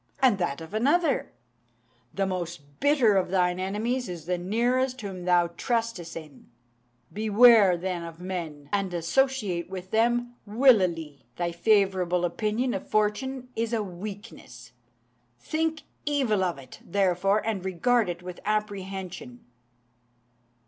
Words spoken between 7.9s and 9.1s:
of men, and